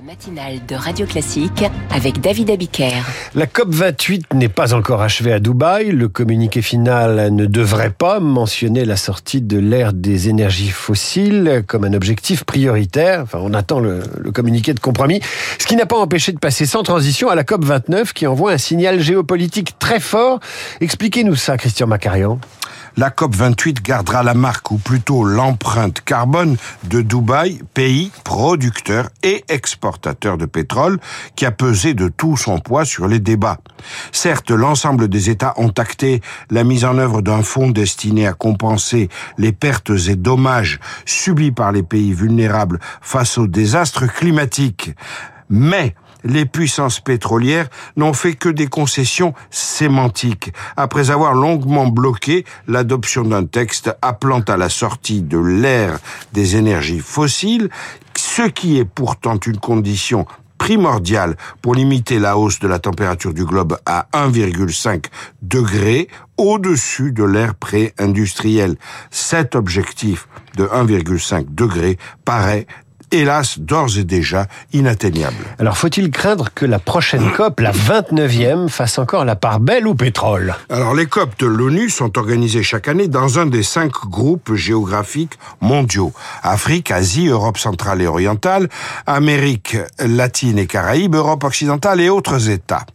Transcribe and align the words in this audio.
La 0.00 0.06
matinale 0.06 0.60
de 0.66 0.74
Radio 0.76 1.04
Classique 1.04 1.64
avec 1.90 2.22
David 2.22 2.50
Abiker. 2.50 3.02
La 3.34 3.44
COP28 3.44 4.34
n'est 4.34 4.48
pas 4.48 4.72
encore 4.72 5.02
achevée 5.02 5.32
à 5.32 5.40
Dubaï. 5.40 5.90
Le 5.90 6.08
communiqué 6.08 6.62
final 6.62 7.30
ne 7.34 7.44
devrait 7.44 7.90
pas 7.90 8.18
mentionner 8.18 8.86
la 8.86 8.96
sortie 8.96 9.42
de 9.42 9.58
l'ère 9.58 9.92
des 9.92 10.30
énergies 10.30 10.70
fossiles 10.70 11.64
comme 11.66 11.84
un 11.84 11.92
objectif 11.92 12.44
prioritaire. 12.44 13.26
On 13.34 13.52
attend 13.52 13.78
le, 13.78 14.00
le 14.18 14.32
communiqué 14.32 14.72
de 14.72 14.80
compromis. 14.80 15.20
Ce 15.58 15.66
qui 15.66 15.76
n'a 15.76 15.86
pas 15.86 15.98
empêché 15.98 16.32
de 16.32 16.38
passer 16.38 16.64
sans 16.64 16.82
transition 16.82 17.28
à 17.28 17.34
la 17.34 17.42
COP29 17.42 18.14
qui 18.14 18.26
envoie 18.26 18.52
un 18.52 18.58
signal 18.58 19.00
géopolitique 19.00 19.78
très 19.78 20.00
fort. 20.00 20.40
Expliquez-nous 20.80 21.36
ça, 21.36 21.58
Christian 21.58 21.88
Macarian 21.88 22.38
la 22.96 23.10
COP28 23.10 23.82
gardera 23.82 24.22
la 24.22 24.34
marque, 24.34 24.70
ou 24.70 24.78
plutôt 24.78 25.24
l'empreinte 25.24 26.00
carbone 26.02 26.56
de 26.84 27.00
Dubaï, 27.02 27.60
pays 27.74 28.10
producteur 28.24 29.08
et 29.22 29.44
exportateur 29.48 30.38
de 30.38 30.46
pétrole, 30.46 30.98
qui 31.36 31.46
a 31.46 31.50
pesé 31.50 31.94
de 31.94 32.08
tout 32.08 32.36
son 32.36 32.58
poids 32.58 32.84
sur 32.84 33.08
les 33.08 33.20
débats. 33.20 33.58
Certes, 34.12 34.50
l'ensemble 34.50 35.08
des 35.08 35.30
États 35.30 35.54
ont 35.56 35.72
acté 35.76 36.20
la 36.50 36.64
mise 36.64 36.84
en 36.84 36.98
œuvre 36.98 37.22
d'un 37.22 37.42
fonds 37.42 37.70
destiné 37.70 38.26
à 38.26 38.32
compenser 38.32 39.08
les 39.38 39.52
pertes 39.52 39.90
et 40.08 40.16
dommages 40.16 40.80
subis 41.04 41.52
par 41.52 41.72
les 41.72 41.82
pays 41.82 42.12
vulnérables 42.12 42.80
face 43.00 43.38
aux 43.38 43.46
désastres 43.46 44.12
climatiques. 44.12 44.92
Mais 45.48 45.94
les 46.24 46.46
puissances 46.46 47.00
pétrolières 47.00 47.68
n'ont 47.96 48.12
fait 48.12 48.34
que 48.34 48.48
des 48.48 48.66
concessions 48.66 49.34
sémantiques, 49.50 50.52
après 50.76 51.10
avoir 51.10 51.34
longuement 51.34 51.86
bloqué 51.86 52.44
l'adoption 52.68 53.22
d'un 53.22 53.44
texte 53.44 53.94
appelant 54.02 54.40
à 54.40 54.56
la 54.56 54.68
sortie 54.68 55.22
de 55.22 55.38
l'ère 55.38 55.98
des 56.32 56.56
énergies 56.56 57.00
fossiles, 57.00 57.70
ce 58.16 58.42
qui 58.42 58.78
est 58.78 58.84
pourtant 58.84 59.38
une 59.38 59.58
condition 59.58 60.26
primordiale 60.60 61.36
pour 61.62 61.74
limiter 61.74 62.18
la 62.18 62.36
hausse 62.36 62.58
de 62.58 62.68
la 62.68 62.78
température 62.78 63.32
du 63.32 63.46
globe 63.46 63.78
à 63.86 64.08
1,5 64.12 65.06
degré 65.40 66.08
au-dessus 66.36 67.12
de 67.12 67.24
l'ère 67.24 67.54
pré-industrielle. 67.54 68.76
Cet 69.10 69.54
objectif 69.54 70.28
de 70.56 70.66
1,5 70.66 71.54
degré 71.54 71.96
paraît 72.26 72.66
hélas, 73.12 73.58
d'ores 73.58 73.98
et 73.98 74.04
déjà 74.04 74.46
inatteignable. 74.72 75.44
Alors, 75.58 75.76
faut-il 75.76 76.10
craindre 76.10 76.48
que 76.54 76.66
la 76.66 76.78
prochaine 76.78 77.30
COP, 77.36 77.60
la 77.60 77.72
29e, 77.72 78.68
fasse 78.68 78.98
encore 78.98 79.24
la 79.24 79.36
part 79.36 79.60
belle 79.60 79.86
au 79.86 79.94
pétrole? 79.94 80.54
Alors, 80.68 80.94
les 80.94 81.06
COP 81.06 81.38
de 81.38 81.46
l'ONU 81.46 81.90
sont 81.90 82.18
organisées 82.18 82.62
chaque 82.62 82.88
année 82.88 83.08
dans 83.08 83.38
un 83.38 83.46
des 83.46 83.62
cinq 83.62 83.92
groupes 84.08 84.54
géographiques 84.54 85.38
mondiaux. 85.60 86.12
Afrique, 86.42 86.90
Asie, 86.90 87.28
Europe 87.28 87.58
centrale 87.58 88.02
et 88.02 88.06
orientale, 88.06 88.68
Amérique 89.06 89.76
latine 89.98 90.58
et 90.58 90.66
Caraïbes, 90.66 91.14
Europe 91.14 91.44
occidentale 91.44 92.00
et 92.00 92.10
autres 92.10 92.48
États. 92.48 92.86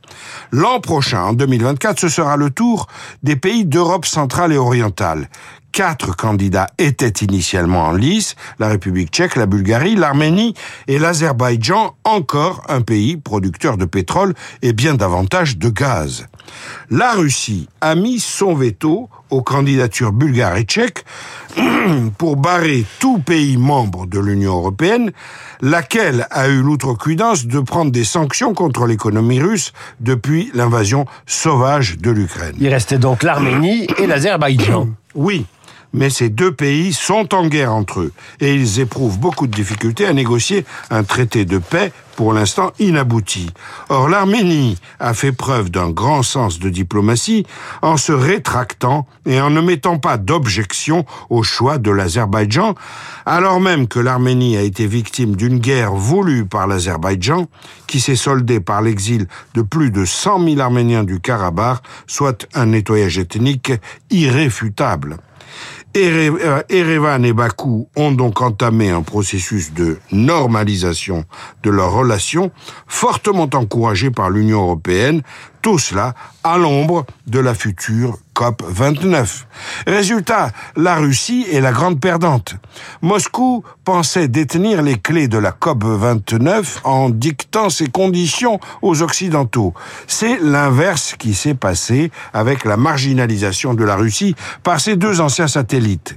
L'an 0.52 0.80
prochain, 0.80 1.21
en 1.21 1.33
2024, 1.33 1.99
ce 1.99 2.09
sera 2.09 2.38
le 2.38 2.49
tour 2.49 2.88
des 3.23 3.36
pays 3.36 3.66
d'Europe 3.66 4.05
centrale 4.05 4.53
et 4.53 4.58
orientale 4.58 5.30
quatre 5.76 6.16
candidats 6.16 6.68
étaient 6.78 7.26
initialement 7.26 7.88
en 7.88 7.92
lice, 7.92 8.38
la 8.59 8.70
République 8.70 9.09
tchèque, 9.09 9.36
la 9.36 9.45
Bulgarie, 9.45 9.95
l'Arménie 9.95 10.54
et 10.88 10.98
l'Azerbaïdjan, 10.98 11.98
encore 12.06 12.64
un 12.70 12.80
pays 12.80 13.17
producteur 13.17 13.76
de 13.76 13.84
pétrole 13.84 14.36
et 14.62 14.72
bien 14.72 14.94
davantage 14.94 15.58
de 15.58 15.67
gaz. 15.67 16.28
La 16.90 17.12
Russie 17.12 17.67
a 17.82 17.94
mis 17.94 18.22
son 18.22 18.56
veto 18.56 19.09
aux 19.30 19.42
candidatures 19.42 20.14
bulgares 20.14 20.56
et 20.56 20.64
tchèques 20.64 21.04
pour 22.17 22.38
barrer 22.38 22.86
tout 23.00 23.20
pays 23.20 23.58
membre 23.58 24.06
de 24.06 24.20
l'Union 24.20 24.56
européenne, 24.56 25.12
laquelle 25.60 26.26
a 26.32 26.48
eu 26.48 26.62
l'outrecuidance 26.62 27.48
de 27.48 27.60
prendre 27.60 27.92
des 27.92 28.06
sanctions 28.06 28.54
contre 28.54 28.86
l'économie 28.86 29.42
russe 29.42 29.73
depuis 30.00 30.52
l'invasion 30.54 31.06
sauvage 31.26 31.98
de 31.98 32.12
l'Ukraine. 32.12 32.56
Il 32.62 32.70
restait 32.70 32.98
donc 32.98 33.23
l'Arménie 33.23 33.88
et 33.98 34.08
l'Azerbaïdjan. 34.08 34.88
Oui, 35.16 35.45
mais 35.94 36.10
ces 36.10 36.30
deux 36.30 36.52
pays 36.52 36.94
sont 36.94 37.34
en 37.34 37.48
guerre 37.48 37.73
entre 37.73 38.02
eux 38.02 38.14
et 38.40 38.54
ils 38.54 38.80
éprouvent 38.80 39.20
beaucoup 39.20 39.48
de 39.48 39.56
difficultés 39.56 40.06
à 40.06 40.14
négocier 40.14 40.66
un 40.90 41.04
traité 41.04 41.46
de 41.46 41.58
paix 41.58 41.92
pour 42.16 42.34
l'instant 42.34 42.72
inabouti. 42.80 43.50
Or, 43.90 44.10
l'Arménie 44.10 44.78
a 45.00 45.14
fait 45.14 45.32
preuve 45.32 45.70
d'un 45.70 45.90
grand 45.90 46.23
sens 46.23 46.60
de 46.60 46.70
diplomatie 46.70 47.46
en 47.82 47.98
se 47.98 48.12
rétractant 48.12 49.06
et 49.26 49.40
en 49.42 49.50
ne 49.50 49.62
mettant 49.62 49.98
pas 49.98 50.18
d'objection 50.18 51.06
au 51.30 51.44
choix 51.44 51.78
de 51.78 51.92
l'Azerbaïdjan, 51.92 52.76
alors 53.26 53.60
même 53.60 53.88
que 53.88 54.00
l'Arménie 54.00 54.58
a 54.58 54.62
été 54.62 54.88
victime 54.88 55.36
d'une 55.36 55.60
guerre 55.60 55.94
voulue 55.94 56.46
par 56.46 56.67
l'Azerbaïdjan, 56.67 57.48
qui 57.88 58.00
s'est 58.00 58.16
soldée 58.16 58.60
par 58.60 58.82
l'exil 58.82 59.28
de 59.54 59.62
plus 59.62 59.92
de 59.92 60.06
100 60.06 60.48
000 60.48 60.60
Arméniens 60.60 61.04
du 61.04 61.20
Karabakh, 61.20 61.82
soit 62.08 62.48
un 62.54 62.67
nettoyage 62.67 63.17
ethnique 63.17 63.73
irréfutable. 64.10 65.17
Erevan 65.94 67.23
et 67.23 67.33
Bakou 67.33 67.88
ont 67.95 68.11
donc 68.11 68.42
entamé 68.42 68.89
un 68.89 69.02
processus 69.02 69.73
de 69.73 69.98
normalisation 70.11 71.23
de 71.64 71.70
leurs 71.70 71.94
relations, 71.94 72.52
fortement 72.88 73.50
encouragé 73.54 74.11
par 74.11 74.30
l'Union 74.30 74.61
européenne, 74.64 75.22
tout 75.65 75.80
cela 75.80 76.14
à 76.43 76.59
l'ombre 76.59 77.08
de 77.26 77.39
la 77.39 77.55
future 77.55 78.20
COP 78.36 78.61
29. 78.67 79.48
Résultat, 79.87 80.52
la 80.76 80.93
Russie 80.93 81.48
est 81.52 81.59
la 81.59 81.71
grande 81.71 81.99
perdante. 81.99 82.53
Moscou 83.02 83.64
pensait 83.83 84.27
détenir 84.27 84.83
les 84.83 84.99
clés 84.99 85.27
de 85.27 85.39
la 85.39 85.52
COP 85.52 85.83
29 85.83 86.81
en 86.83 87.09
dictant 87.09 87.71
ses 87.71 87.87
conditions 87.87 88.59
aux 88.83 89.02
Occidentaux. 89.02 89.73
C'est 90.05 90.37
l'inverse 90.39 91.15
qui 91.17 91.33
s'est 91.33 91.55
passé 91.55 92.11
avec 92.31 92.64
la 92.64 92.77
marginalisation 92.77 93.73
de 93.73 93.83
la 93.83 93.95
Russie 93.95 94.36
par 94.61 94.80
ses 94.80 94.98
deux 94.98 95.20
anciens 95.20 95.48
satellites. 95.48 96.15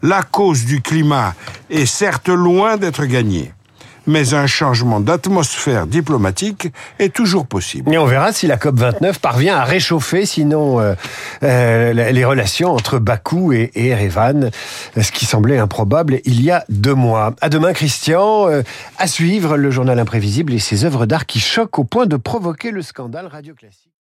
La 0.00 0.22
cause 0.22 0.64
du 0.64 0.80
climat 0.80 1.34
est 1.70 1.86
certes 1.86 2.28
loin 2.28 2.76
d'être 2.76 3.04
gagnée 3.04 3.52
mais 4.06 4.34
un 4.34 4.46
changement 4.46 5.00
d'atmosphère 5.00 5.86
diplomatique 5.86 6.68
est 6.98 7.14
toujours 7.14 7.46
possible. 7.46 7.92
Et 7.92 7.98
on 7.98 8.06
verra 8.06 8.32
si 8.32 8.46
la 8.46 8.56
COP29 8.56 9.18
parvient 9.18 9.56
à 9.56 9.64
réchauffer, 9.64 10.26
sinon 10.26 10.80
euh, 10.80 10.94
euh, 11.42 11.92
les 11.92 12.24
relations 12.24 12.72
entre 12.72 12.98
Bakou 12.98 13.52
et, 13.52 13.70
Erevan, 13.74 14.50
ce 15.00 15.12
qui 15.12 15.26
semblait 15.26 15.58
improbable 15.58 16.20
il 16.24 16.42
y 16.42 16.50
a 16.50 16.64
deux 16.68 16.94
mois. 16.94 17.34
À 17.40 17.48
demain, 17.48 17.72
Christian. 17.72 18.48
Euh, 18.48 18.62
à 18.98 19.06
suivre 19.06 19.56
le 19.56 19.70
journal 19.70 19.98
imprévisible 19.98 20.52
et 20.52 20.58
ses 20.58 20.84
œuvres 20.84 21.06
d'art 21.06 21.26
qui 21.26 21.40
choquent 21.40 21.78
au 21.78 21.84
point 21.84 22.06
de 22.06 22.16
provoquer 22.16 22.70
le 22.70 22.82
scandale 22.82 23.26
radio 23.26 23.54
classique. 23.54 23.90